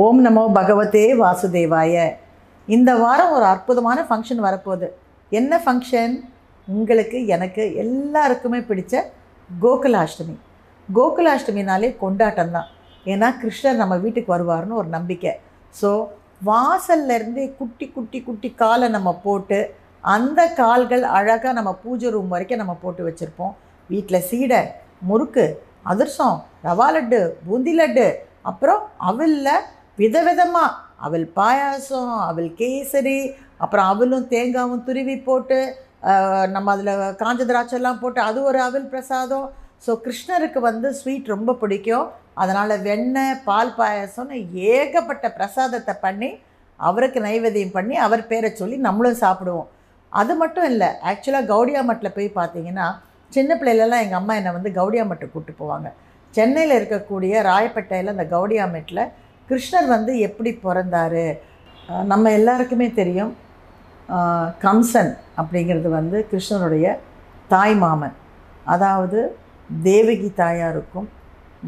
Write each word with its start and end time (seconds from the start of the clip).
ஓம் 0.00 0.20
நமோ 0.24 0.42
பகவதே 0.56 1.02
வாசுதேவாய. 1.20 1.94
இந்த 2.74 2.90
வாரம் 3.00 3.32
ஒரு 3.36 3.44
அற்புதமான 3.50 3.98
ஃபங்க்ஷன் 4.08 4.40
வரப்போகுது. 4.44 4.86
என்ன 5.32 5.58
ஃபங்க்ஷன் 5.64 6.14
உங்களுக்கு 6.68 7.18
எனக்கு 7.34 7.62
எல்லாருக்குமே 7.82 8.60
பிடிச்ச 8.68 9.02
கோகுலாஷ்டமி. 9.50 10.36
கோகுலாஷ்டமினாலே 10.88 11.90
கொண்டாட்டம் 12.04 12.54
தான் 12.56 12.70
ஏன்னா 13.06 13.28
கிருஷ்ணர் 13.42 13.80
நம்ம 13.82 13.98
வீட்டுக்கு 14.04 14.34
வருவார்னு 14.34 14.78
ஒரு 14.82 14.88
நம்பிக்கை. 14.96 15.34
ஸோ 15.80 15.90
வாசல்லேருந்தே 16.50 17.44
குட்டி 17.60 17.88
குட்டி 17.98 18.20
குட்டி 18.28 18.50
காலை 18.62 18.88
நம்ம 18.96 19.12
போட்டு 19.26 19.60
அந்த 20.04 20.40
கால்கள் 20.62 21.06
அழகாக 21.18 21.54
நம்ம 21.58 21.76
பூஜை 21.84 22.14
ரூம் 22.16 22.34
வரைக்கும் 22.36 22.62
நம்ம 22.62 22.76
போட்டு 22.86 23.04
வச்சுருப்போம். 23.10 23.54
வீட்டில் 23.90 24.26
சீடை 24.30 24.62
முறுக்கு 25.10 25.46
அதிர்சம் 25.92 26.36
ரவா 26.68 26.90
லட்டு 26.96 27.22
பூந்தி 27.46 27.74
லட்டு 27.82 28.08
அப்புறம் 28.50 28.82
அவலில் 29.10 29.54
விதவிதமாக 29.98 30.78
அவள் 31.06 31.26
பாயாசம் 31.38 32.12
அவள் 32.28 32.50
கேசரி 32.60 33.18
அப்புறம் 33.64 33.88
அவளும் 33.92 34.28
தேங்காவும் 34.34 34.84
துருவி 34.86 35.16
போட்டு 35.28 35.58
நம்ம 36.54 36.70
அதில் 36.74 37.16
காஞ்ச 37.20 37.42
திராட்சைலாம் 37.50 38.00
போட்டு 38.02 38.20
அது 38.28 38.38
ஒரு 38.50 38.58
அவல் 38.68 38.88
பிரசாதம். 38.94 39.46
ஸோ 39.84 39.92
கிருஷ்ணருக்கு 40.04 40.60
வந்து 40.70 40.88
ஸ்வீட் 41.00 41.32
ரொம்ப 41.34 41.54
பிடிக்கும். 41.62 42.06
அதனால் 42.42 42.82
வெண்ணெய் 42.88 43.38
பால் 43.46 43.76
பாயாசம்னு 43.78 44.36
ஏகப்பட்ட 44.72 45.26
பிரசாதத்தை 45.38 45.94
பண்ணி 46.04 46.30
அவருக்கு 46.80 47.18
நைவேத்தியம் 47.26 47.76
பண்ணி 47.78 47.94
அவர் 48.06 48.28
பேரை 48.30 48.50
சொல்லி 48.60 48.76
நம்மளும் 48.88 49.22
சாப்பிடுவோம். 49.24 49.68
அது 50.12 50.32
மட்டும் 50.42 50.68
இல்லை 50.72 50.88
ஆக்சுவலாக 51.10 51.50
கவுடியா 51.52 51.82
மட்டில் 51.88 52.16
போய் 52.16 52.36
பார்த்தீங்கன்னா 52.38 52.86
சின்ன 53.32 53.54
பிள்ளையிலலாம் 53.60 54.02
எங்கள் 54.04 54.20
அம்மா 54.20 54.32
என்னை 54.38 54.52
வந்து 54.56 54.70
கவுடியா 54.78 55.04
மட்டு 55.10 55.26
கூப்பிட்டு 55.34 55.60
போவாங்க. 55.60 55.88
சென்னையில் 56.34 56.78
இருக்கக்கூடிய 56.78 57.34
ராயப்பேட்டையில் 57.50 58.14
அந்த 58.14 58.26
கவுடியா 58.34 58.64
மட்டில் 58.74 59.04
கிருஷ்ணர் 59.52 59.88
வந்து 59.96 60.12
எப்படி 60.28 60.50
பிறந்தாரு? 60.66 61.26
நம்ம 62.10 62.30
எல்லாருக்குமே 62.38 62.88
தெரியும். 63.00 63.32
கம்சன் 64.64 65.12
அப்படிங்கிறது 65.40 65.88
வந்து 65.98 66.18
கிருஷ்ணனுடைய 66.30 66.86
தாய் 67.52 67.74
மாமன். 67.82 68.16
அதாவது 68.74 69.18
தேவகி 69.88 70.28
தாயாருக்கும் 70.42 71.08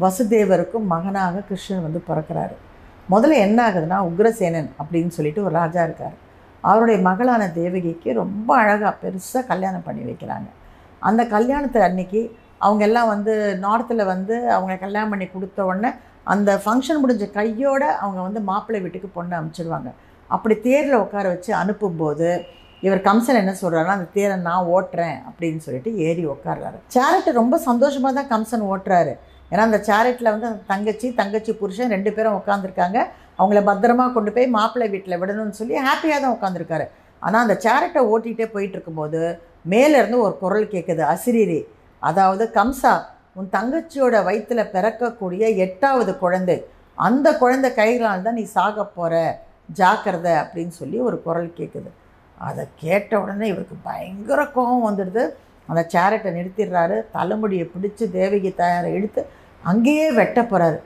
வசுதேவருக்கும் 0.03 0.85
மகனாக 0.93 1.43
கிருஷ்ணன் 1.49 1.85
வந்து 1.85 2.01
பிறக்கிறாரு. 2.09 2.55
முதல்ல 3.13 3.35
என்ன 3.47 3.59
ஆகுதுன்னா 3.67 3.97
உக்ரசேனன் 4.09 4.69
அப்படின்னு 4.81 5.11
சொல்லிட்டு 5.17 5.43
ஒரு 5.47 5.53
ராஜா 5.61 5.81
இருக்கார். 5.87 6.15
அவருடைய 6.69 6.97
மகளான 7.07 7.43
தேவகிக்கு 7.59 8.09
ரொம்ப 8.21 8.49
அழகாக 8.61 8.93
பெருசாக 9.03 9.43
கல்யாணம் 9.51 9.85
பண்ணி 9.87 10.03
வைக்கிறாங்க. 10.09 10.49
அந்த 11.01 11.21
கல்யாணத்தை 11.35 11.81
அன்னைக்கு 11.87 12.21
அவங்க 12.65 12.83
எல்லாம் 12.87 13.11
வந்து 13.13 13.33
நார்த்தில் 13.65 14.09
வந்து 14.13 14.35
அவங்க 14.55 14.75
கல்யாணம் 14.83 15.11
பண்ணி 15.13 15.27
கொடுத்த 15.33 15.65
உடனே 15.69 15.91
அந்த 16.33 16.51
ஃபங்க்ஷன் 16.63 17.01
முடிஞ்ச 17.03 17.25
கையோடு 17.37 17.87
அவங்க 18.03 18.19
வந்து 18.27 18.41
மாப்பிள்ளை 18.49 18.79
வீட்டுக்கு 18.85 19.09
பொண்ணை 19.17 19.35
அனுப்பிச்சிடுவாங்க 19.39 19.89
அப்படி 20.29 20.55
தேரில் 20.67 21.01
உட்கார 21.03 21.25
வச்சு 21.33 21.51
அனுப்பும்போது 21.61 22.29
இவர் 22.85 23.01
கம்சன் 23.07 23.39
என்ன 23.41 23.53
சொல்கிறாருன்னா 23.61 23.95
அந்த 23.97 24.09
தேரை 24.15 24.35
நான் 24.47 24.67
ஓட்டுறேன் 24.75 25.17
அப்படின்னு 25.27 25.61
சொல்லிட்டு 25.65 25.91
ஏறி 26.07 26.23
உட்கார்றாரு. 26.33 26.77
சேரட்டு 26.95 27.31
ரொம்ப 27.41 27.55
சந்தோஷமாக 27.67 28.13
தான் 28.17 28.29
கம்சன் 28.33 28.65
ஓட்டுறாரு. 28.71 29.13
ஏன்னா 29.51 29.63
அந்த 29.69 29.79
சேரட்டில் 29.89 30.31
வந்து 30.33 30.49
அந்த 30.49 30.61
தங்கச்சி 30.71 31.07
தங்கச்சி 31.19 31.51
புருஷன் 31.61 31.93
ரெண்டு 31.95 32.11
பேரும் 32.15 32.37
உட்காந்துருக்காங்க 32.39 32.99
அவங்கள 33.39 33.61
பத்திரமா 33.69 34.05
கொண்டு 34.15 34.31
போய் 34.35 34.47
மாப்பிள்ளை 34.57 34.87
வீட்டில் 34.93 35.19
விடணும்னு 35.21 35.59
சொல்லி 35.61 35.75
ஹாப்பியாக 35.87 36.19
தான் 36.23 36.35
உட்காந்துருக்காரு 36.37 36.85
ஆனால் 37.21 37.43
அந்த 37.45 37.55
சேரட்டை 37.65 38.01
ஓட்டிகிட்டே 38.13 38.47
போயிட்டு 38.55 38.75
இருக்கும்போது 38.77 39.21
மேலேருந்து 39.73 40.17
ஒரு 40.25 40.35
குரல் 40.43 40.71
கேட்குது 40.73 41.03
அசிரீரி. 41.13 41.59
அதாவது 42.01 42.43
கம்சா 42.57 42.93
உன் 43.37 43.49
தங்கச்சியோட 43.55 44.15
வயிற்றில் 44.27 44.71
பிறக்கக்கூடிய 44.73 45.43
எட்டாவது 45.65 46.11
குழந்தை. 46.23 46.57
அந்த 47.07 47.27
குழந்தை 47.41 47.69
கைகளால் 47.79 48.25
தான் 48.25 48.37
நீ 48.39 48.43
சாக 48.57 48.85
போகிற 48.97 49.13
ஜாக்கிரதை 49.79 50.33
அப்படின்னு 50.41 50.73
சொல்லி 50.81 50.97
ஒரு 51.07 51.17
குரல் 51.25 51.49
கேட்குது 51.57 51.89
அதை 52.47 52.63
கேட்ட 52.83 53.19
உடனே 53.23 53.47
இவருக்கு 53.53 53.75
பயங்கர 53.87 54.39
கோபம் 54.55 54.85
வந்துடுது. 54.87 55.23
அந்த 55.69 55.81
சேரட்டை 55.93 56.31
நிறுத்திடுறாரு. 56.37 56.97
தலைமுடியை 57.11 57.65
பிடிச்சி 57.73 58.05
தேவகி 58.17 58.51
தயாரை 58.57 58.89
இழுத்து 58.97 59.21
அங்கேயே 59.63 60.07
வெட்ட 60.19 60.39
போகிறாரு 60.41 60.79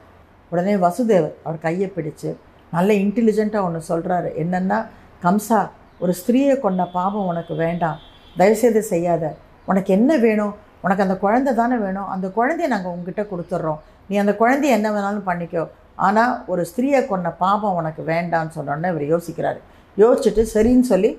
உடனே 0.52 0.74
வசுதேவர் 0.86 1.36
அவர் 1.44 1.66
கையை 1.66 1.88
பிடிச்சு 1.96 2.30
நல்ல 2.72 2.94
இன்டெலிஜென்ட்டாக 3.04 3.68
ஒன்று 3.68 3.82
சொல்கிறாரு 3.92 4.30
என்னென்னா 4.44 4.78
கம்சா 5.24 5.60
ஒரு 6.00 6.14
ஸ்திரீயை 6.20 6.56
கொண்ட 6.60 6.82
பாவம் 6.98 7.30
உனக்கு 7.32 7.54
வேண்டாம். 7.56 7.98
தயவுசெய்து 8.38 8.82
செய்யாத. 8.94 9.24
உனக்கு 9.66 9.92
என்ன 9.98 10.12
வேணும்? 10.18 10.54
உனக்கு 10.84 11.06
அந்த 11.06 11.16
குழந்தை 11.24 11.52
தானே 11.62 11.78
வேணும். 11.86 12.10
அந்த 12.16 12.28
குழந்தைய 12.38 12.68
நாங்கள் 12.74 12.94
உங்ககிட்ட 12.96 13.24
கொடுத்துட்றோம் 13.32 13.80
நீ 14.10 14.18
அந்த 14.24 14.34
குழந்தைய 14.42 14.78
என்ன 14.78 14.88
வேணாலும் 14.96 15.28
பண்ணிக்கோ. 15.30 15.64
ஆனால் 16.08 16.34
ஒரு 16.52 16.62
ஸ்திரீயை 16.70 17.02
கொண்ட 17.08 17.30
பாபம் 17.44 17.78
உனக்கு 17.80 18.02
வேண்டாம்னு 18.12 18.56
சொன்னோன்னே 18.58 18.92
இவர் 18.94 19.06
யோசிக்கிறாரு. 19.14 19.60
யோசிச்சுட்டு 19.98 20.44
சரின்னு 20.56 20.88
சொல்லி 20.92 21.12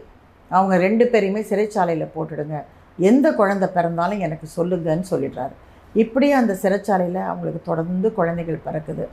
அவங்க 0.50 0.74
ரெண்டு 0.86 1.04
பேரையுமே 1.12 1.42
சிறைச்சாலையில் 1.50 2.12
போட்டுடுங்க. 2.14 2.56
எந்த 2.98 3.26
குழந்தை 3.40 3.66
பிறந்தாலும் 3.74 4.22
எனக்கு 4.26 4.46
சொல்லுங்கன்னு 4.56 5.06
சொல்லிடுறாரு. 5.12 5.54
இப்படியே 6.02 6.34
அந்த 6.40 6.52
சிறைச்சாலையில் 6.62 7.20
அவங்களுக்கு 7.28 7.60
தொடர்ந்து 7.68 8.08
குழந்தைகள் 8.18 8.64
பிறக்குது. 8.66 9.04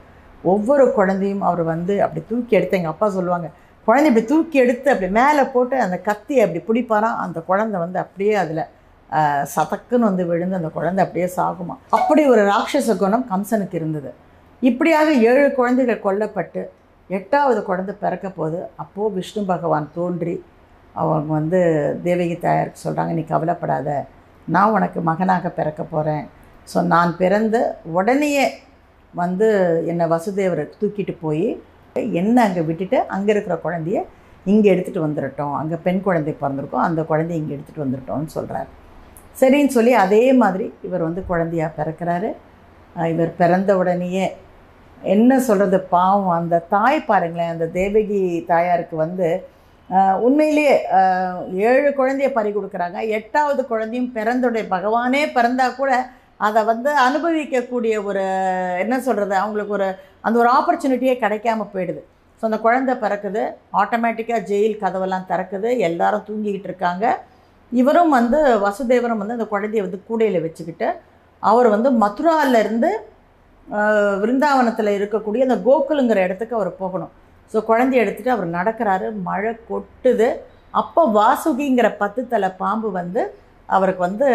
ஒவ்வொரு 0.52 0.86
குழந்தையும் 0.98 1.46
அவர் 1.50 1.64
வந்து 1.74 1.94
அப்படி 2.06 2.22
தூக்கி 2.32 2.58
எடுத்து 2.58 2.78
எங்கள் 2.80 2.94
அப்பா 2.94 3.08
சொல்லுவாங்க 3.18 3.48
குழந்தை 3.88 4.08
இப்படி 4.12 4.26
தூக்கி 4.32 4.58
எடுத்து 4.64 4.88
அப்படி 4.94 5.10
மேலே 5.20 5.44
போட்டு 5.54 5.76
அந்த 5.86 5.98
கத்தியை 6.08 6.42
அப்படி 6.46 6.62
பிடிப்பாராம். 6.68 7.20
அந்த 7.26 7.40
குழந்தை 7.50 7.78
வந்து 7.84 8.00
அப்படியே 8.04 8.34
அதில் 8.44 8.64
சதக்குன்னு 9.56 10.08
வந்து 10.10 10.24
விழுந்து 10.30 10.58
அந்த 10.60 10.70
குழந்தை 10.78 11.02
அப்படியே 11.06 11.28
சாகுமா? 11.38 11.76
அப்படி 11.98 12.22
ஒரு 12.34 12.42
ராட்சச 12.52 12.96
குணம் 13.04 13.26
கம்சனுக்கு 13.32 13.76
இருந்தது. 13.80 14.10
இப்படியாக 14.62 15.10
ஏழு 15.30 15.46
குழந்தைகள் 15.60 16.06
கொல்லப்பட்டு 16.06 16.62
எட்டாவது 17.10 17.60
குழந்தை 17.70 17.94
பிறக்க 18.04 18.28
போது 18.40 18.58
அப்போது 18.84 19.14
விஷ்ணு 19.18 19.42
பகவான் 19.52 19.88
தோன்றி 19.98 20.36
அவங்க 21.02 21.30
வந்து 21.40 21.60
தேவகி 22.06 22.36
தாயாருக்கு 22.46 22.84
சொல்கிறாங்க 22.86 23.12
நீ 23.18 23.24
கவலைப்படாத. 23.34 23.90
நான் 24.56 24.74
உனக்கு 24.76 25.00
மகனாக 25.10 25.50
பிறக்க 25.60 25.82
போகிறேன் 25.94 26.26
ஸோ 26.72 26.78
நான் 26.94 27.12
பிறந்த 27.22 27.58
உடனேயே 27.98 28.46
வந்து 29.14 29.48
என்னை 29.92 30.06
வசுதேவரை 30.14 30.66
தூக்கிட்டு 30.80 31.14
போய் 31.26 31.46
என்ன 32.22 32.36
அங்கே 32.48 32.64
விட்டுட்டு 32.70 32.98
அங்கே 33.16 33.32
இருக்கிற 33.36 33.56
குழந்தைய 33.66 34.00
இங்கே 34.46 34.70
எடுத்துகிட்டு 34.74 35.06
வந்துடட்டும் 35.06 35.56
அங்கே 35.60 35.78
பெண் 35.86 36.04
குழந்தை 36.08 36.34
பிறந்திருக்கோம். 36.42 36.86
அந்த 36.88 37.02
குழந்தைய 37.12 37.40
இங்கே 37.42 37.56
எடுத்துகிட்டு 37.56 37.86
வந்துடட்டோம்னு 37.86 38.36
சொல்கிறார் 38.36 38.70
சரின்னு 39.40 39.76
சொல்லி 39.78 39.94
அதே 40.06 40.24
மாதிரி 40.42 40.68
இவர் 40.88 41.08
வந்து 41.08 41.22
குழந்தையாக 41.32 41.76
பிறக்கிறாரு. 41.80 42.30
இவர் 43.14 43.32
பிறந்த 43.42 43.72
உடனேயே 43.82 44.26
என்ன 45.14 45.32
சொல்கிறது 45.48 45.78
பாவம். 45.96 46.36
அந்த 46.40 46.64
தாய் 46.74 47.00
பாருங்களேன் 47.10 47.54
அந்த 47.56 47.66
தேவகி 47.80 48.22
தாயாருக்கு 48.52 48.96
வந்து 49.06 49.28
உண்மையிலேயே 50.28 50.74
ஏழு 51.72 51.90
குழந்தைய 52.00 52.30
பறி 52.38 52.50
கொடுக்குறாங்க. 52.56 53.00
எட்டாவது 53.18 53.62
குழந்தையும் 53.72 54.10
பிறந்துடைய 54.18 54.64
பகவானே 54.74 55.22
பிறந்தா 55.38 55.68
கூட 55.82 55.92
அதை 56.48 56.62
வந்து 56.72 56.90
அனுபவிக்கக்கூடிய 57.06 57.94
ஒரு 58.10 58.24
என்ன 58.84 58.96
சொல்கிறது 59.06 59.36
அவங்களுக்கு 59.44 59.78
ஒரு 59.78 59.88
அந்த 60.26 60.36
ஒரு 60.42 60.50
ஆப்பர்ச்சுனிட்டியே 60.58 61.16
கிடைக்காம 61.24 61.68
போயிடுது. 61.76 62.02
ஸோ 62.40 62.44
அந்த 62.50 62.60
குழந்தை 62.66 62.94
பிறக்குது. 63.04 63.44
ஆட்டோமேட்டிக்காக 63.82 64.42
ஜெயில் 64.50 64.82
கதவெல்லாம் 64.84 65.30
திறக்குது. 65.32 65.70
எல்லாரும் 65.88 66.28
தூங்கிக்கிட்டு 66.28 66.70
இருக்காங்க. 66.72 67.06
இவரும் 67.72 68.12
வந்து 68.18 68.40
வசுதேவரும் 68.66 69.22
வந்து 69.22 69.38
அந்த 69.38 69.48
குழந்தைய 69.54 69.84
வந்து 69.86 70.00
கூடையில் 70.10 70.44
வச்சுக்கிட்டு 70.46 70.90
அவர் 71.44 71.68
வந்து 71.76 71.90
மதுராவிலேருந்து 72.04 72.92
விருந்தாவனத்தில் 74.22 74.92
இருக்கக்கூடிய 74.98 75.48
அந்த 75.48 75.58
கோகுலுங்கிற 75.66 76.20
இடத்துக்கு 76.28 76.58
அவர் 76.60 76.70
போகணும். 76.84 77.12
ஸோ 77.52 77.58
குழந்தைய 77.70 78.04
எடுத்துகிட்டு 78.04 78.36
அவர் 78.36 78.48
நடக்கிறாரு. 78.58 79.08
மழை 79.28 79.52
கொட்டுது. 79.70 80.30
அப்போ 80.82 81.02
வாசுகிங்கிற 81.18 81.88
பத்து 82.02 82.22
தலை 82.34 82.50
பாம்பு 82.62 82.90
வந்து 83.00 83.22
அவருக்கு 83.76 84.02
வந்து 84.08 84.28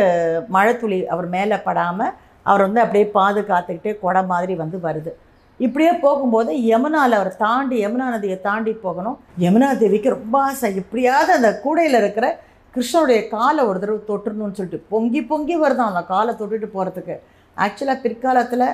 மழை 0.54 0.72
துளி 0.82 0.98
அவர் 1.14 1.28
மேலே 1.34 1.56
படாமல் 1.66 2.14
அவர் 2.50 2.64
வந்து 2.66 2.80
அப்படியே 2.84 3.06
பாதுகாத்துக்கிட்டே 3.18 3.92
கொடை 4.04 4.22
மாதிரி 4.32 4.54
வந்து 4.62 4.78
வருது. 4.86 5.12
இப்படியே 5.60 5.92
போகும்போது 6.04 6.50
யமுனாவில் 6.70 7.18
அவர் 7.18 7.30
தாண்டி 7.42 7.76
யமுனா 7.84 8.06
நதியை 8.14 8.38
தாண்டி 8.48 8.72
போகணும். 8.86 9.18
யமுனா 9.44 9.68
தேவிக்கு 9.82 10.16
ரொம்ப 10.16 10.36
ஆசை. 10.48 10.70
எப்படியாவது 10.82 11.32
அந்த 11.38 11.50
கூடையில் 11.64 12.00
இருக்கிற 12.02 12.28
கிருஷ்ணனுடைய 12.74 13.20
காலை 13.34 13.62
ஒரு 13.70 13.78
தடவை 13.80 14.00
தொட்டுறணும்னு 14.10 14.58
சொல்லிட்டு 14.58 14.86
பொங்கி 14.92 15.20
பொங்கி 15.30 15.56
வருதான் 15.62 15.90
அந்த 15.92 16.02
காலை 16.12 16.32
தொட்டுட்டு 16.40 16.68
போகிறதுக்கு 16.76 17.16
ஆக்சுவலாக 17.56 18.02
பிற்காலத்தில் 18.04 18.66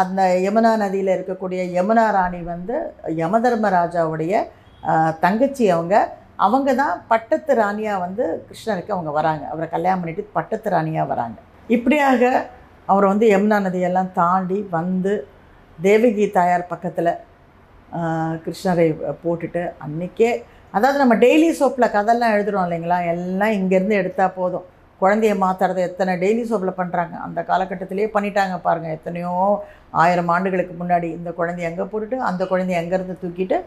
அந்த 0.00 0.22
யமுனா 0.46 0.72
நதியில் 0.82 1.14
இருக்கக்கூடிய 1.16 1.60
யமுனா 1.76 2.04
ராணி 2.16 2.40
வந்து 2.52 2.76
யமதர்மராஜாவுடைய 3.22 4.32
தங்கச்சி 5.24 5.64
அவங்க. 5.76 5.94
அவங்க 6.46 6.70
தான் 6.80 6.96
பட்டத்து 7.10 7.52
ராணியாக 7.60 8.02
வந்து 8.04 8.24
கிருஷ்ணருக்கு 8.48 8.94
அவங்க 8.96 9.10
வராங்க. 9.18 9.44
அவரை 9.52 9.66
கல்யாணம் 9.74 10.00
பண்ணிட்டு 10.02 10.24
பட்டத்து 10.36 10.68
ராணியாக 10.74 11.10
வராங்க. 11.12 11.38
இப்படியாக 11.76 12.22
அவர் 12.88 13.06
வந்து 13.12 13.26
யமுனா 13.34 13.58
நதியெல்லாம் 13.66 14.10
தாண்டி 14.20 14.58
வந்து 14.76 15.14
தேவகி 15.78 16.26
தாயார் 16.36 16.70
பக்கத்தில் 16.72 17.12
கிருஷ்ணரை 18.44 18.86
போட்டுட்டு 19.24 19.62
அன்றைக்கே 19.86 20.30
அதாவது 20.76 20.98
நம்ம 21.02 21.14
டெய்லி 21.24 21.46
சோப்பில் 21.58 21.92
கதெல்லாம் 21.94 22.32
எழுதுகிறோம் 22.36 22.64
இல்லைங்களா? 22.66 22.96
எல்லாம் 23.12 23.54
இங்கேருந்து 23.58 23.94
எடுத்தால் 24.00 24.34
போதும். 24.38 24.64
குழந்தைய 25.00 25.32
மாற்றுறது 25.42 25.80
எத்தனை 25.88 26.12
டெய்லி 26.22 26.42
சோப்பில் 26.50 26.78
பண்ணுறாங்க 26.80 27.14
அந்த 27.26 27.40
காலகட்டத்திலே 27.50 28.06
பண்ணிட்டாங்க 28.16 28.54
பாருங்கள் 28.66 28.94
எத்தனையோ 28.96 29.32
ஆயிரம் 30.02 30.30
ஆண்டுகளுக்கு 30.34 30.74
முன்னாடி 30.80 31.08
இந்த 31.18 31.30
குழந்தைய 31.38 31.70
எங்கே 31.70 31.86
போட்டுட்டு 31.92 32.18
அந்த 32.30 32.42
குழந்தைய 32.52 32.80
எங்கேருந்து 32.82 33.16
தூக்கிட்டு 33.22 33.58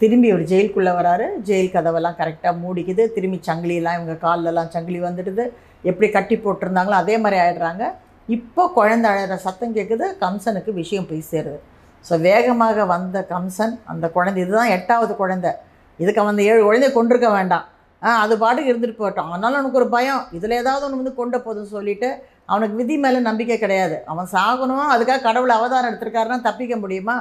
திரும்பி 0.00 0.28
ஒரு 0.36 0.44
ஜெயிலுக்குள்ளே 0.52 0.92
வராரு. 1.00 1.26
ஜெயில் 1.48 1.74
கதவெல்லாம் 1.76 2.16
கரெக்டாக 2.20 2.54
மூடிக்குது. 2.62 3.02
திரும்பி 3.16 3.38
சங்கிலியெல்லாம் 3.48 3.98
இவங்க 3.98 4.16
கால்லெல்லாம் 4.24 4.72
சங்கிலி 4.76 5.00
வந்துடுது. 5.08 5.44
எப்படி 5.90 6.08
கட்டி 6.16 6.36
போட்டிருந்தாங்களோ 6.44 6.96
அதே 7.02 7.16
மாதிரி 7.24 7.38
ஆயிடுறாங்க. 7.44 7.84
இப்போ 8.28 8.62
குழந்தை 8.78 9.06
அழகிற 9.12 9.36
சத்தம் 9.46 9.76
கேட்குது 9.78 10.06
கம்சனுக்கு 10.24 10.72
விஷயம் 10.80 11.08
போய் 11.12 11.28
சேருது. 11.32 11.60
ஸோ 12.04 12.14
வேகமாக 12.28 12.84
வந்த 12.94 13.18
கம்சன் 13.34 13.76
அந்த 13.92 14.06
குழந்தை 14.16 14.40
இதுதான் 14.44 14.74
எட்டாவது 14.78 15.12
குழந்தை. 15.22 15.52
இதுக்கு 16.02 16.20
அவன் 16.22 16.34
அந்த 16.34 16.44
ஏழு 16.50 16.60
குழந்தைய 16.66 16.90
கொண்டிருக்க 16.96 17.28
வேண்டாம். 17.36 17.64
ஆ 18.02 18.10
அது 18.24 18.34
பாட்டுக்கு 18.42 18.70
இருந்துட்டு 18.72 18.96
போட்டோம் 19.02 19.28
அதனால 19.32 19.56
அவனுக்கு 19.58 19.80
ஒரு 19.80 19.88
பயம். 19.96 20.22
இதில் 20.36 20.58
ஏதாவது 20.62 20.84
ஒன்று 20.86 21.00
வந்து 21.00 21.12
கொண்ட 21.20 21.36
போதுன்னு 21.44 21.74
சொல்லிட்டு 21.76 22.08
அவனுக்கு 22.52 22.74
விதி 22.80 22.96
மேலே 23.04 23.20
நம்பிக்கை 23.28 23.56
கிடையாது. 23.62 23.96
அவன் 24.12 24.28
சாகணும். 24.34 24.86
அதுக்காக 24.94 25.24
கடவுள் 25.28 25.56
அவதாரம் 25.58 25.90
எடுத்திருக்காருன்னா 25.90 26.38
தப்பிக்க 26.48 26.76
முடியுமா? 26.82 27.16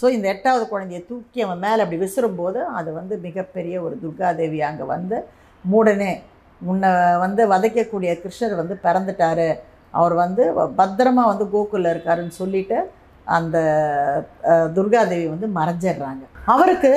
ஸோ 0.00 0.06
இந்த 0.16 0.26
எட்டாவது 0.32 0.64
குழந்தைய 0.72 1.00
தூக்கி 1.10 1.40
அவன் 1.46 1.62
மேலே 1.64 1.80
அப்படி 1.84 1.98
விசிறும்போது 2.04 2.60
அது 2.78 2.90
வந்து 2.98 3.14
மிகப்பெரிய 3.26 3.76
ஒரு 3.86 3.94
துர்காதேவி 4.02 4.60
அங்கே 4.68 4.86
வந்து 4.94 5.18
மூடனே 5.64 6.12
முன்னை 6.60 6.90
வந்து 7.24 7.42
வதைக்கக்கூடிய 7.54 8.12
கிருஷ்ணர் 8.22 8.54
வந்து 8.60 8.76
பிறந்துட்டாரு. 8.86 9.48
அவர் 9.94 10.14
வந்து 10.24 10.44
பத்திரமா 10.80 11.24
வந்து 11.32 11.44
கோகுலில் 11.54 11.92
இருக்காருன்னு 11.94 12.34
சொல்லிட்டு 12.42 12.78
அந்த 13.36 13.58
துர்காதேவி 14.76 15.26
வந்து 15.32 15.48
மறைஞ்சிடுறாங்க. 15.58 16.24
அவருக்கு 16.52 16.90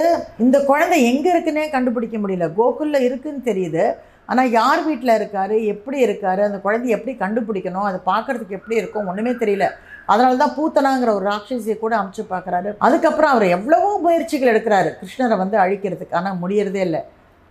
இந்த 0.43 0.57
குழந்தை 0.69 0.97
எங்கே 1.11 1.29
இருக்குன்னே 1.33 1.65
கண்டுபிடிக்க 1.75 2.17
முடியல. 2.23 2.47
கோகுலில் 2.59 3.05
இருக்குன்னு 3.07 3.41
தெரியுது. 3.49 3.85
ஆனால் 4.31 4.51
யார் 4.59 4.81
வீட்டில் 4.87 5.17
இருக்காரு? 5.19 5.55
எப்படி 5.73 5.97
இருக்காரு? 6.05 6.41
அந்த 6.47 6.59
குழந்தைய 6.65 6.97
எப்படி 6.97 7.13
கண்டுபிடிக்கணும்? 7.23 7.87
அதை 7.89 7.99
பார்க்கறதுக்கு 8.11 8.57
எப்படி 8.59 8.75
இருக்கும்? 8.81 9.07
ஒன்றுமே 9.11 9.33
தெரியல. 9.41 9.65
அதனால 10.11 10.37
தான் 10.43 10.55
பூத்தனாங்கிற 10.57 11.11
ஒரு 11.17 11.25
ராட்சசியை 11.31 11.75
கூட 11.79 11.93
அமைச்சு 12.01 12.23
பார்க்குறாரு. 12.33 12.69
அதுக்கப்புறம் 12.87 13.33
அவர் 13.33 13.45
எவ்வளவோ 13.57 13.89
முயற்சிகள் 14.05 14.51
எடுக்கிறாரு. 14.53 14.91
கிருஷ்ணரை 15.01 15.37
வந்து 15.43 15.57
அழிக்கிறதுக்கு. 15.63 16.17
ஆனால் 16.21 16.39
முடியறதே 16.43 16.81
இல்லை. 16.87 17.01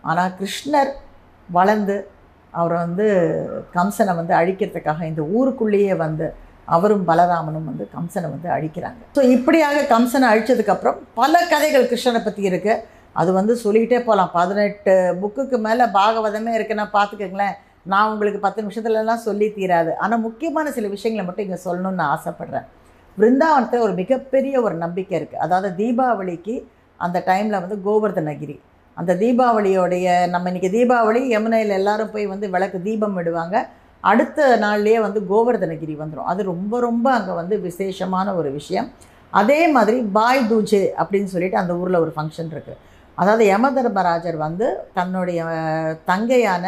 ஆனால் 0.04 0.32
கிருஷ்ணர் 0.40 0.92
வளர்ந்து 1.48 1.96
அவரை 2.60 2.78
வந்து 2.86 3.06
கம்சனை 3.76 4.12
வந்து 4.20 4.34
அழிக்கிறதுக்காக 4.40 5.02
இந்த 5.10 5.22
ஊருக்குள்ளேயே 5.38 5.94
வந்து 6.04 6.28
அவரும் 6.76 7.04
பலராமனும் 7.10 7.68
வந்து 7.70 7.84
கம்சனை 7.94 8.28
வந்து 8.34 8.48
அழிக்கிறாங்க. 8.56 9.00
ஸோ 9.16 9.22
இப்படியாக 9.36 9.84
கம்சனை 9.94 10.26
அழிச்சதுக்கப்புறம் 10.32 10.98
பல 11.20 11.42
கதைகள் 11.52 11.88
கிருஷ்ணனை 11.90 12.20
பற்றி 12.26 12.42
இருக்குது 12.50 12.82
அது 13.20 13.30
வந்து 13.38 13.52
சொல்லிக்கிட்டே 13.64 14.00
போகலாம் 14.08 14.32
பதினெட்டு 14.38 14.94
புக்குக்கு 15.22 15.58
மேலே 15.66 15.86
பாகவதமே 15.98 16.52
இருக்குன்னா 16.58 16.86
பார்த்துக்கங்களேன். 16.96 17.56
நான் 17.92 18.10
உங்களுக்கு 18.12 18.40
பத்து 18.44 18.62
நிமிஷத்துலலாம் 18.64 19.24
சொல்லி 19.28 19.46
தீராது. 19.56 19.92
ஆனால் 20.04 20.22
முக்கியமான 20.26 20.70
சில 20.76 20.88
விஷயங்களை 20.94 21.24
மட்டும் 21.26 21.46
இங்கே 21.46 21.60
சொல்லணும்னு 21.66 22.00
நான் 22.00 22.12
ஆசைப்பட்றேன். 22.16 22.66
பிருந்தாவனத்தில் 23.18 23.84
ஒரு 23.86 23.94
மிகப்பெரிய 24.00 24.54
ஒரு 24.66 24.76
நம்பிக்கை 24.84 25.14
இருக்குது 25.18 25.42
அதாவது 25.44 25.70
தீபாவளிக்கு 25.80 26.54
அந்த 27.00 27.18
டைமில் 27.28 27.62
வந்து 27.64 27.78
கோவர்தனகிரி 27.86 28.56
அந்த 28.96 29.12
தீபாவளியோடைய 29.22 30.06
நம்ம 30.32 30.48
இன்றைக்கி 30.50 30.70
தீபாவளி 30.76 31.20
யமுனையில் 31.34 31.78
எல்லாரும் 31.80 32.10
போய் 32.14 32.32
வந்து 32.32 32.46
விளக்கு 32.54 32.78
தீபம் 32.88 33.16
விடுவாங்க. 33.18 33.56
அடுத்த 34.04 34.40
நாள்லேயே 34.60 34.98
வந்து 35.00 35.20
கோவர்தனகிரி 35.30 35.94
வந்துடும் 35.98 36.28
அது 36.30 36.42
ரொம்ப 36.50 36.80
ரொம்ப 36.80 37.06
அங்கே 37.12 37.34
வந்து 37.34 37.54
விசேஷமான 37.60 38.34
ஒரு 38.34 38.50
விஷயம். 38.52 38.86
அதே 39.32 39.60
மாதிரி 39.70 39.98
பாய் 40.12 40.40
தூஜே 40.48 40.80
அப்படின்னு 41.00 41.32
சொல்லிட்டு 41.32 41.58
அந்த 41.58 41.72
ஊரில் 41.76 42.00
ஒரு 42.00 42.12
ஃபங்க்ஷன் 42.14 42.52
இருக்குது 42.52 42.78
அதாவது 43.18 43.44
யம 43.46 43.66
தர்மராஜர் 43.72 44.36
வந்து 44.42 44.66
தன்னுடைய 44.92 45.40
தங்கையான 46.10 46.64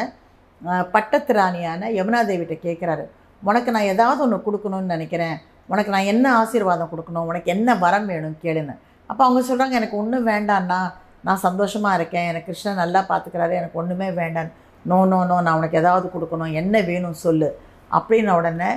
அஹ், 0.63 0.87
பட்டத்து 0.91 1.33
ராணியான 1.33 1.89
யமுனாதேவிட்ட 1.97 2.57
கேட்குறாரு 2.65 3.05
உனக்கு 3.43 3.71
நான் 3.71 3.91
ஏதாவது 3.91 4.21
ஒன்று 4.23 4.37
கொடுக்கணும்னு 4.43 4.95
நினைக்கிறேன். 4.95 5.37
உனக்கு 5.69 5.91
நான் 5.91 6.11
என்ன 6.11 6.27
ஆசீர்வாதம் 6.35 6.91
கொடுக்கணும்? 6.93 7.29
உனக்கு 7.31 7.49
என்ன 7.51 7.75
வரம் 7.77 8.07
வேணும்? 8.07 8.37
கேளுன்னு. 8.43 8.75
அப்போ 9.11 9.23
அவங்க 9.25 9.41
சொல்கிறாங்க 9.49 9.75
எனக்கு 9.81 9.97
ஒன்றும் 9.97 10.29
வேண்டான்னா 10.29 10.79
நான் 11.25 11.41
சந்தோஷமாக 11.43 11.99
இருக்கேன். 11.99 12.29
எனக்கு 12.31 12.47
கிருஷ்ணன் 12.47 12.81
நல்லா 12.83 13.01
பார்த்துக்கிறாரு 13.09 13.55
எனக்கு 13.61 13.79
ஒன்றுமே 13.79 14.09
வேண்டான்னு 14.17 14.53
நோ 14.85 14.99
நோ 15.07 15.19
நோ 15.31 15.37
நான் 15.41 15.59
உனக்கு 15.61 15.81
ஏதாவது 15.83 16.07
கொடுக்கணும் 16.15 16.57
என்ன 16.61 16.75
வேணும் 16.81 17.21
சொல்லு. 17.25 17.49
அப்படின்ன 17.91 18.35
உடனே 18.41 18.71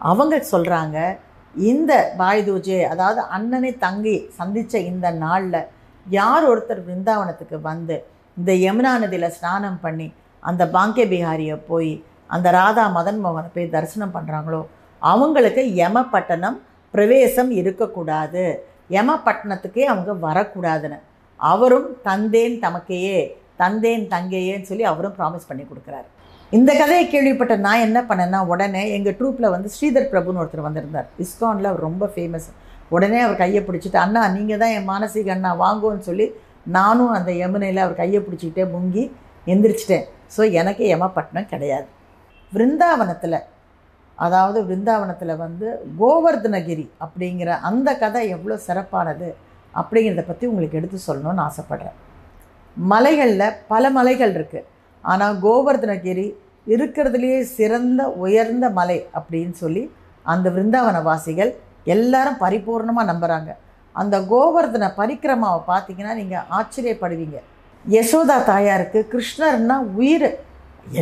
அவங்க 0.00 0.36
சொல்கிறாங்க 0.52 0.98
இந்த 1.54 1.92
பாய்தூஜே 2.18 2.78
அதாவது 2.92 3.20
அண்ணனை 3.36 3.70
தங்கி 3.76 4.16
சந்தித்த 4.38 4.80
இந்த 4.90 5.06
நாளில் 5.24 5.60
யார் 6.06 6.44
ஒருத்தர் 6.50 6.86
பிருந்தாவனத்துக்கு 6.86 7.58
வந்து 7.60 7.96
இந்த 8.36 8.52
யமுனா 8.64 8.92
நதியில் 8.98 9.34
ஸ்நானம் 9.38 9.78
பண்ணி 9.80 10.08
அந்த 10.42 10.62
பாங்கே 10.66 11.04
பிஹாரியை 11.12 11.56
போய் 11.70 11.92
அந்த 12.26 12.50
ராதா 12.50 12.84
மதன் 12.96 13.20
மோகனை 13.24 13.48
போய் 13.48 13.74
தரிசனம் 13.76 14.14
பண்ணுறாங்களோ 14.14 14.62
அவங்களுக்கு 15.02 15.62
யமபட்டணம் 15.80 16.58
பிரவேசம் 16.94 17.50
இருக்கக்கூடாது. 17.60 18.44
யமபட்டணத்துக்கே 18.90 19.84
அவங்க 19.92 20.12
வரக்கூடாதுன்னு. 20.26 20.98
அவரும் 21.40 21.88
தந்தேன் 22.02 22.56
தமக்கையே 22.62 23.20
தந்தேன் 23.62 24.04
தங்கையேன்னு 24.14 24.68
சொல்லி 24.70 24.84
அவரும் 24.92 25.16
ப்ராமிஸ் 25.18 25.48
பண்ணி 25.50 25.64
கொடுக்குறாரு. 25.70 26.08
இந்த 26.52 26.70
கதையை 26.80 27.04
கேள்விப்பட்ட 27.12 27.54
நான் 27.66 27.84
என்ன 27.86 27.98
பண்ணேன்னா 28.08 28.40
உடனே 28.52 28.82
எங்கள் 28.96 29.14
ட்ரூப்பில் 29.18 29.52
வந்து 29.54 29.68
ஸ்ரீதர் 29.74 30.08
பிரபுன்னு 30.12 30.40
ஒருத்தர் 30.42 30.66
வந்திருந்தார். 30.66 31.06
இஸ்கானில் 31.24 31.68
அவர் 31.70 31.86
ரொம்ப 31.88 32.06
ஃபேமஸ் 32.14 32.48
உடனே 32.96 33.18
அவர் 33.26 33.40
கையை 33.42 33.60
பிடிச்சிட்டு 33.66 33.98
அண்ணா 34.04 34.22
நீங்கள் 34.36 34.60
தான் 34.62 34.74
என் 34.78 34.88
மானசீக 34.90 35.30
அண்ணா 35.34 35.50
வாங்குவோன்னு 35.62 36.08
சொல்லி 36.08 36.26
நானும் 36.76 37.14
அந்த 37.18 37.30
யமுனையில் 37.42 37.80
அவர் 37.84 38.00
கையை 38.02 38.20
பிடிச்சிக்கிட்டே 38.26 38.64
முங்கி 38.74 39.04
எந்திரிச்சிட்டேன். 39.52 40.04
ஸோ 40.34 40.42
எனக்கு 40.60 40.82
யமப்பட்டினம் 40.92 41.48
கிடையாது. 41.52 41.88
விருந்தாவனத்தில் 42.52 43.38
அதாவது 44.18 44.58
விருந்தாவனத்தில் 44.68 45.40
வந்து 45.44 45.66
கோவர்தனகிரி 46.00 46.86
அப்படிங்கிற 47.04 47.50
அந்த 47.68 47.88
கதை 48.02 48.22
எவ்வளோ 48.36 48.56
சிறப்பானது 48.66 49.28
அப்படிங்கிறத 49.74 50.24
பற்றி 50.30 50.44
உங்களுக்கு 50.50 50.78
எடுத்து 50.80 50.98
சொல்லணும்னு 51.08 51.44
ஆசைப்பட்றேன். 51.48 51.96
மலைகளில் 52.76 53.56
பல 53.72 53.90
மலைகள் 53.96 54.32
இருக்குது 54.38 54.68
ஆனால் 55.04 55.34
கோவர்தனகிரி 55.44 56.26
இருக்கிறதுலையே 56.66 57.40
சிறந்த 57.56 58.02
உயர்ந்த 58.24 58.66
மலை 58.78 58.98
அப்படின்னு 59.18 59.56
சொல்லி 59.62 59.82
அந்த 60.24 60.46
விருந்தாவன 60.56 60.96
வாசிகள் 61.08 61.52
எல்லாரும் 61.94 62.40
பரிபூர்ணமாக 62.44 63.10
நம்புகிறாங்க 63.10 63.50
அந்த 63.94 64.16
கோவர்தன 64.32 64.84
பரிக்கிரமாவை 64.98 65.60
பார்த்தீங்கன்னா 65.70 66.12
நீங்கள் 66.20 66.46
ஆச்சரியப்படுவீங்க. 66.58 67.38
யசோதா 67.84 68.36
தாயாருக்கு 68.50 69.00
கிருஷ்ணர்னா 69.12 69.76
உயிர். 70.00 70.28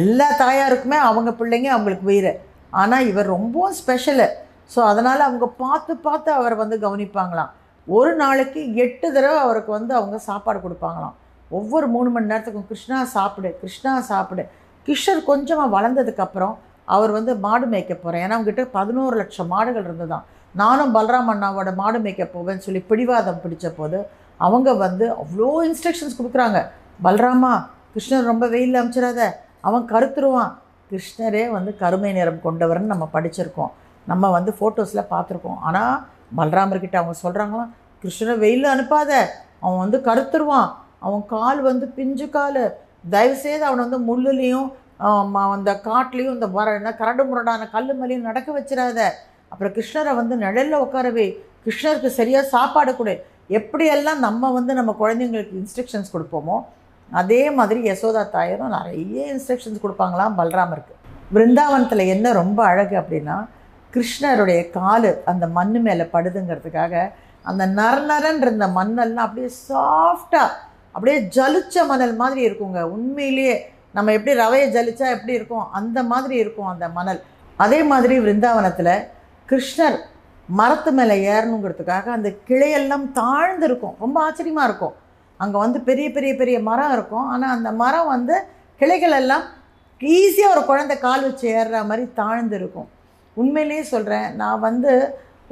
எல்லா 0.01 0.29
தாயாருக்குமே 0.45 0.99
அவங்க 1.09 1.31
பிள்ளைங்க 1.41 1.69
அவங்களுக்கு 1.77 2.07
உயிர். 2.13 2.33
ஆனால் 2.81 3.07
இவர் 3.11 3.33
ரொம்பவும் 3.37 3.77
ஸ்பெஷலு. 3.81 4.27
ஸோ 4.75 4.81
அதனால் 4.91 5.27
அவங்க 5.29 5.47
பார்த்து 5.63 5.93
பார்த்து 6.07 6.31
அவரை 6.39 6.57
வந்து 6.63 6.77
கவனிப்பாங்களாம். 6.85 7.53
ஒரு 7.89 8.11
நாளைக்கு 8.23 8.61
எட்டு 8.85 9.07
தடவை 9.15 9.39
அவருக்கு 9.47 9.71
வந்து 9.79 9.93
அவங்க 9.99 10.17
சாப்பாடு 10.29 10.59
கொடுப்பாங்களாம். 10.65 11.15
ஒவ்வொரு 11.59 11.87
மூணு 11.95 12.09
மணி 12.15 12.31
நேரத்துக்கும் 12.33 12.69
கிருஷ்ணா 12.71 12.99
சாப்பிடு 13.15 13.51
கிருஷ்ணா 13.63 13.93
சாப்பிடு. 14.11 14.45
கிருஷ்ணர் 14.87 15.23
கொஞ்சமாக 15.31 15.69
வளர்ந்ததுக்கப்புறம் 15.77 16.55
அவர் 16.95 17.13
வந்து 17.17 17.33
மாடு 17.47 17.67
மேய்க்க 17.73 17.95
போகிறேன் 17.95 18.23
ஏன்னா 18.25 18.37
அவங்ககிட்ட 18.37 18.65
பதினோரு 18.79 19.15
லட்சம் 19.21 19.51
மாடுகள் 19.55 19.87
இருந்ததுதான் 19.89 20.25
நானும் 20.61 20.95
பலராம் 20.97 21.31
அண்ணாவோட 21.33 21.71
மாடு 21.81 21.99
மேய்க்க 22.05 22.25
போவேன்னு 22.35 22.65
சொல்லி 22.67 22.81
பிடிவாதம் 22.91 23.43
பிடிச்ச 23.43 23.67
போது 23.77 23.99
அவங்க 24.47 24.71
வந்து 24.85 25.07
அவ்வளோ 25.23 25.51
இன்ஸ்ட்ரக்ஷன்ஸ் 25.69 26.19
கொடுக்குறாங்க. 26.21 26.59
பலராமா 27.05 27.53
கிருஷ்ணர் 27.95 28.29
ரொம்ப 28.31 28.45
வெயிலில் 28.55 28.81
அமைச்சிடாத. 28.81 29.21
அவன் 29.69 29.85
கருத்துருவான். 29.93 30.53
கிருஷ்ணரே 30.91 31.45
வந்து 31.57 31.71
கருமை 31.83 32.11
நிறம் 32.19 32.41
கொண்டவர்னு 32.47 32.93
நம்ம 32.93 33.07
படிச்சிருக்கோம். 33.17 33.73
நம்ம 34.07 34.31
வந்து 34.37 34.53
ஃபோட்டோஸில் 34.59 35.11
பார்த்துருக்கோம். 35.13 35.59
ஆனால் 35.69 35.95
பலராமர்கிட்ட 36.39 36.97
அவங்க 37.01 37.17
சொல்கிறாங்களாம் 37.25 37.71
கிருஷ்ணரை 38.03 38.35
வெயிலில் 38.45 38.73
அனுப்பாத. 38.75 39.11
அவன் 39.65 39.83
வந்து 39.85 39.99
கருத்துருவான். 40.09 40.71
அவன் 41.07 41.25
கால் 41.35 41.61
வந்து 41.71 41.87
பிஞ்சு 41.99 42.27
கால். 42.37 42.63
தயவுசெய்து 43.15 43.65
அவனை 43.69 43.83
வந்து 43.87 44.01
முள்ளுலேயும் 44.11 44.69
அந்த 45.57 45.73
காட்டிலையும் 45.89 46.35
இந்த 46.37 46.49
வர 46.57 46.73
என்ன 46.79 46.91
கரடு 47.01 47.23
முரடான 47.29 47.69
கல் 47.75 47.93
மேலேயும் 48.01 48.27
நடக்க 48.31 48.49
வச்சிடாத. 48.57 49.01
அப்புறம் 49.53 49.75
கிருஷ்ணரை 49.77 50.13
வந்து 50.21 50.35
நிழலில் 50.45 50.83
உட்காரவே 50.85 51.27
கிருஷ்ணருக்கு 51.65 52.11
சரியாக 52.19 52.51
சாப்பாடு 52.55 52.93
கொடு. 52.99 53.15
எப்படியெல்லாம் 53.59 54.21
நம்ம 54.27 54.51
வந்து 54.57 54.73
நம்ம 54.79 54.93
குழந்தைங்களுக்கு 55.01 55.57
இன்ஸ்ட்ரக்ஷன்ஸ் 55.61 56.13
கொடுப்போமோ 56.15 56.57
அதே 57.09 57.41
மாதிரி 57.59 57.81
யசோதா 57.91 58.23
தாயரும் 58.35 58.75
நிறைய 58.77 59.23
இன்ஸ்ட்ரக்ஷன்ஸ் 59.35 59.83
கொடுப்பாங்களாம் 59.85 60.37
பலராமருக்கு. 60.41 60.95
பிருந்தாவனத்தில் 61.35 62.11
என்ன 62.15 62.33
ரொம்ப 62.43 62.61
அழகு 62.71 62.95
அப்படின்னா 63.01 63.37
கிருஷ்ணருடைய 63.95 64.61
கால் 64.79 65.11
அந்த 65.31 65.45
மண் 65.57 65.79
மேலே 65.87 66.05
படுதுங்கிறதுக்காக 66.15 66.95
அந்த 67.51 67.63
நர 67.79 67.97
நரன் 68.11 68.41
இருந்த 68.45 68.67
மண்ணெல்லாம் 68.79 69.27
அப்படியே 69.27 69.51
சாஃப்டாக 69.69 70.51
அப்படியே 70.95 71.19
ஜலிச்ச 71.37 71.85
மணல் 71.91 72.15
மாதிரி 72.23 72.41
இருக்குங்க. 72.49 72.81
உண்மையிலேயே 72.95 73.57
நம்ம 73.97 74.13
எப்படி 74.17 74.33
ரவையை 74.43 74.67
ஜலிச்சா 74.77 75.07
எப்படி 75.17 75.33
இருக்கும்? 75.39 75.67
அந்த 75.79 75.99
மாதிரி 76.13 76.37
இருக்கும் 76.45 76.71
அந்த 76.73 76.87
மணல். 76.99 77.21
அதே 77.65 77.81
மாதிரி 77.93 78.15
விருந்தாவனத்தில் 78.25 78.95
கிருஷ்ணர் 79.51 79.99
மரத்து 80.59 80.91
மேலே 80.99 81.17
ஏறணுங்கிறதுக்காக 81.33 82.07
அந்த 82.17 82.29
கிளையெல்லாம் 82.49 83.07
தாழ்ந்து 83.21 83.67
இருக்கும் 83.69 83.97
ரொம்ப 84.05 84.17
ஆச்சரியமாக 84.27 84.69
இருக்கும். 84.69 84.95
அங்கே 85.41 85.59
வந்து 85.65 85.79
பெரிய 85.89 86.07
பெரிய 86.17 86.33
பெரிய 86.41 86.57
மரம் 86.69 86.95
இருக்கும். 86.97 87.27
ஆனால் 87.35 87.55
அந்த 87.57 87.71
மரம் 87.83 88.11
வந்து 88.15 88.37
கிளைகள் 88.81 89.17
எல்லாம் 89.21 89.45
ஈஸியாக 90.01 90.55
ஒரு 90.55 90.63
குழந்தை 90.71 90.95
கால் 90.99 91.25
வச்சு 91.27 91.47
ஏறுற 91.59 91.79
மாதிரி 91.89 92.05
தாழ்ந்து 92.21 92.57
இருக்கும் 92.61 92.89
உண்மையிலேயே 93.37 93.83
சொல்கிறேன் 93.95 94.29
நான் 94.41 94.65
வந்து 94.69 94.93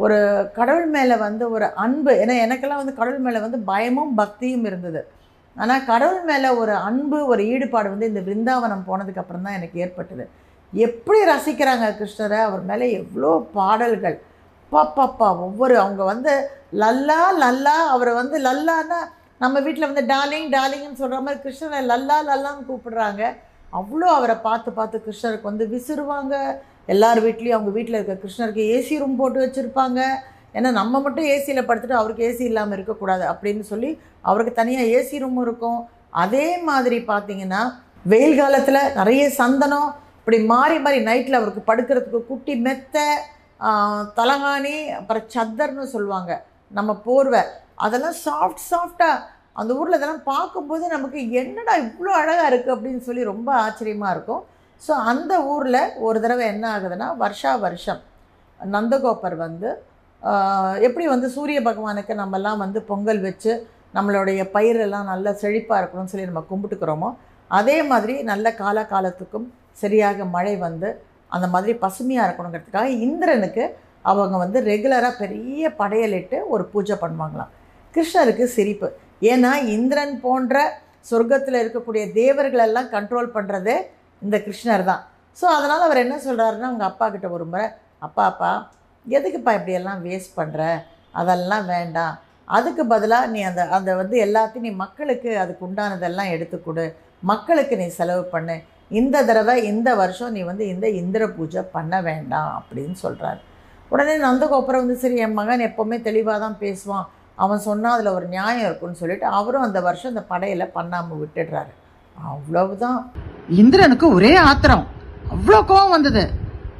ஒரு 0.04 0.16
கடவுள் 0.56 0.88
மேலே 0.96 1.14
வந்து 1.26 1.44
ஒரு 1.54 1.66
அன்பு 1.84 2.12
ஏன்னா 2.22 2.34
எனக்கெல்லாம் 2.44 2.82
வந்து 2.82 2.98
கடவுள் 3.00 3.24
மேலே 3.26 3.38
வந்து 3.44 3.58
பயமும் 3.70 4.12
பக்தியும் 4.20 4.66
இருந்தது. 4.68 5.00
ஆனால் 5.62 5.86
கடவுள் 5.90 6.24
மேலே 6.30 6.48
ஒரு 6.62 6.74
அன்பு 6.88 7.18
ஒரு 7.32 7.42
ஈடுபாடு 7.52 7.88
வந்து 7.94 8.10
இந்த 8.10 8.20
பிருந்தாவனம் 8.28 8.86
போனதுக்கு 8.88 9.22
அப்புறம் 9.22 9.46
தான் 9.46 9.56
எனக்கு 9.58 9.76
ஏற்பட்டது. 9.84 10.24
எப்படி 10.72 11.20
ரசிக்கிறாங்க 11.32 11.86
கிருஷ்ணரை? 12.00 12.38
அவர் 12.48 12.62
மேலே 12.70 12.86
எவ்வளோ 13.00 13.32
பாடல்கள். 13.58 14.16
பாப்பாப்பா 14.72 15.28
ஒவ்வொரு 15.46 15.74
அவங்க 15.84 16.02
வந்து 16.12 16.32
லல்லா 16.82 17.20
லல்லா 17.42 17.76
அவரை 17.94 18.12
வந்து 18.20 18.38
லல்லான்னா 18.46 18.98
நம்ம 19.42 19.60
வீட்டில் 19.66 19.88
வந்து 19.90 20.04
டார்லிங் 20.14 20.48
டார்லிங்னு 20.54 21.00
சொல்கிற 21.02 21.20
மாதிரி 21.26 21.42
கிருஷ்ணரை 21.44 21.80
லல்லா 21.90 22.16
லல்லான்னு 22.28 22.68
கூப்பிடுறாங்க. 22.70 23.22
அவ்வளோ 23.78 24.08
அவரை 24.18 24.36
பார்த்து 24.48 24.70
பார்த்து 24.78 25.04
கிருஷ்ணருக்கு 25.06 25.50
வந்து 25.50 25.66
விசிறுவாங்க. 25.74 26.34
எல்லார் 26.94 27.20
வீட்லேயும் 27.26 27.56
அவங்க 27.56 27.72
வீட்டில் 27.76 27.98
இருக்க 27.98 28.14
கிருஷ்ணருக்கு 28.24 28.64
ஏசி 28.74 28.94
ரூம் 29.00 29.18
போட்டு 29.20 29.38
வச்சுருப்பாங்க. 29.44 30.00
ஏன்னா 30.56 30.70
நம்ம 30.80 31.00
மட்டும் 31.04 31.28
ஏசியில் 31.34 31.66
படுத்துட்டு 31.68 32.00
அவருக்கு 32.00 32.26
ஏசி 32.28 32.44
இல்லாமல் 32.50 32.76
இருக்கக்கூடாது 32.76 33.24
அப்படின்னு 33.32 33.64
சொல்லி 33.72 33.90
அவருக்கு 34.28 34.52
தனியாக 34.60 34.92
ஏசி 34.98 35.22
ரூமும் 35.22 35.44
இருக்கும். 35.46 35.80
அதே 36.22 36.46
மாதிரி 36.68 36.98
பார்த்தீங்கன்னா 37.10 37.62
வெயில் 38.12 38.38
காலத்தில் 38.40 38.80
நிறைய 38.98 39.22
சந்தனம் 39.40 39.88
இப்படி 40.20 40.38
மாறி 40.52 40.76
மாறி 40.84 40.98
நைட்டில் 41.08 41.38
அவருக்கு 41.40 41.62
படுக்கிறதுக்கு 41.70 42.20
குட்டி 42.30 42.54
மெத்தை 42.66 43.06
தலகாணி 44.18 44.76
அப்புறம் 44.98 45.26
சத்தர்னு 45.34 45.86
சொல்லுவாங்க 45.94 46.32
நம்ம 46.78 46.90
போர்வை. 47.06 47.42
அதெல்லாம் 47.84 48.16
சாஃப்ட் 48.26 48.62
சாஃப்டாக 48.70 49.24
அந்த 49.60 49.72
ஊரில் 49.78 49.96
இதெல்லாம் 49.98 50.26
பார்க்கும்போது 50.32 50.84
நமக்கு 50.94 51.18
என்னடா 51.40 51.74
இவ்வளோ 51.84 52.10
அழகாக 52.20 52.48
இருக்குது 52.50 52.74
அப்படின்னு 52.74 53.02
சொல்லி 53.08 53.22
ரொம்ப 53.32 53.48
ஆச்சரியமாக 53.66 54.14
இருக்கும். 54.16 54.42
ஸோ 54.82 54.92
அந்த 55.12 55.32
ஊரில் 55.52 55.80
ஒரு 56.06 56.18
தடவை 56.24 56.44
என்ன 56.54 56.64
ஆகுதுன்னா 56.74 57.08
வருஷா 57.22 57.52
வருஷம் 57.66 58.02
நந்தகோபர் 58.60 59.36
வந்து 59.44 59.70
எப்படி 60.84 61.04
வந்து 61.14 61.28
சூரிய 61.36 61.58
பகவானுக்கு 61.68 62.14
நம்மலாம் 62.22 62.62
வந்து 62.64 62.78
பொங்கல் 62.90 63.20
வச்சு 63.26 63.52
நம்மளுடைய 63.96 64.40
பயிரெல்லாம் 64.54 65.10
நல்லா 65.12 65.30
செழிப்பாக 65.42 65.80
இருக்கணும்னு 65.80 66.12
சொல்லி 66.12 66.30
நம்ம 66.30 66.44
கும்பிட்டுக்கிறோமோ 66.50 67.10
அதே 67.50 67.76
மாதிரி 67.90 68.14
நல்ல 68.30 68.46
கால 68.62 68.78
காலத்துக்கும் 68.92 69.46
சரியாக 69.82 70.24
மழை 70.36 70.54
வந்து 70.66 70.88
அந்த 71.36 71.46
மாதிரி 71.54 71.72
பசுமையாக 71.84 72.26
இருக்கணுங்கிறதுக்காக 72.28 72.90
இந்திரனுக்கு 73.06 73.64
அவங்க 74.10 74.36
வந்து 74.42 74.58
ரெகுலராக 74.70 75.14
பெரிய 75.22 75.70
படையலிட்டு 75.80 76.36
ஒரு 76.54 76.64
பூஜை 76.72 76.96
பண்ணுவாங்களாம். 77.02 77.52
கிருஷ்ணருக்கு 77.94 78.44
சிரிப்பு. 78.56 78.88
ஏன்னா 79.32 79.52
இந்திரன் 79.76 80.14
போன்ற 80.24 80.56
சொர்க்கத்தில் 81.10 81.60
இருக்கக்கூடிய 81.62 82.04
தேவர்களெல்லாம் 82.18 82.90
கண்ட்ரோல் 82.94 83.34
பண்ணுறது 83.36 83.74
இந்த 84.22 84.36
கிருஷ்ணர் 84.46 84.84
தான். 84.90 85.02
ஸோ 85.38 85.46
அதனால் 85.56 85.86
அவர் 85.86 86.02
என்ன 86.04 86.16
சொல்கிறாருன்னா 86.26 86.68
அவங்க 86.70 86.86
அப்பா 86.90 87.06
கிட்ட 87.14 87.28
ஒரு 87.36 87.44
முறை 87.52 87.66
அப்பா 88.06 88.24
அப்பா 88.32 88.50
எதுக்குப்பா 89.16 89.52
இப்படியெல்லாம் 89.58 90.00
வேஸ்ட் 90.06 90.38
பண்ணுற 90.38 90.62
அதெல்லாம் 91.20 91.66
வேண்டாம். 91.74 92.14
அதுக்கு 92.56 92.82
பதிலாக 92.92 93.30
நீ 93.34 93.40
அந்த 93.50 93.62
அந்த 93.76 93.90
வந்து 94.00 94.16
எல்லாத்தையும் 94.26 94.66
நீ 94.68 94.72
மக்களுக்கு 94.84 95.30
அதுக்கு 95.42 95.62
உண்டானதெல்லாம் 95.68 96.32
எடுத்து 96.34 96.56
கொடு. 96.66 96.86
மக்களுக்கு 97.30 97.74
நீ 97.82 97.86
செலவு 98.00 98.24
பண்ணு. 98.34 98.56
இந்த 98.98 99.22
தடவை 99.28 99.54
இந்த 99.70 99.88
வருஷம் 100.00 100.34
நீ 100.36 100.42
வந்து 100.50 100.64
இந்த 100.74 100.86
இந்திர 101.00 101.22
பூஜை 101.36 101.62
பண்ண 101.76 101.94
வேண்டாம் 102.08 102.50
அப்படின்னு 102.58 102.96
சொல்கிறாரு 103.04 103.40
உடனே 103.92 104.14
நந்தகோபுரம் 104.24 104.82
வந்து 104.82 104.96
சரி 105.02 105.16
என் 105.24 105.38
மகன் 105.40 105.66
எப்போவுமே 105.66 105.96
தெளிவாக 106.08 106.38
தான் 106.44 106.56
பேசுவான். 106.64 107.06
அவன் 107.44 107.60
சொன்னால் 107.66 107.94
அதில் 107.96 108.14
ஒரு 108.16 108.26
நியாயம் 108.34 108.66
இருக்குன்னு 108.66 109.00
சொல்லிட்டு 109.02 109.26
அவரும் 109.38 109.66
அந்த 109.66 109.80
வருஷம் 109.86 110.12
அந்த 110.12 110.24
படையில் 110.32 110.72
பண்ணாமல் 110.76 111.20
விட்டுடுறாரு. 111.22 111.72
அவ்வளவுதான். 112.32 113.00
இந்திரனுக்கு 113.60 114.06
ஒரே 114.16 114.32
ஆத்திரம். 114.48 114.84
அவ்வளோ 115.34 115.60
கோவம் 115.70 115.94
வந்தது. 115.96 116.24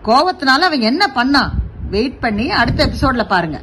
கோவத்தினால 0.08 0.66
அவன் 0.68 0.88
என்ன 0.90 1.04
பண்ணான்? 1.18 1.52
வெயிட் 1.90 2.20
பண்ணி 2.20 2.50
அடுத்த 2.50 2.86
எபிசோட்ல 2.86 3.26
பாருங்க. 3.28 3.58